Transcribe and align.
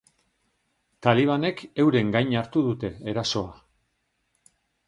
Talibanek 1.07 1.61
euren 1.85 2.11
gain 2.17 2.33
hartu 2.41 2.65
dute 2.71 2.93
erasoa. 3.15 3.55